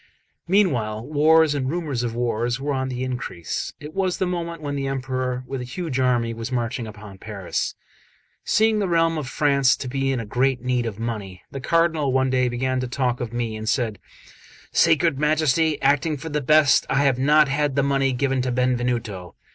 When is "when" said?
4.59-4.75